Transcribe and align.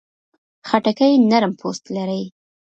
خټکی 0.67 1.13
نرم 1.29 1.51
پوست 1.59 1.83
لري. 1.95 2.21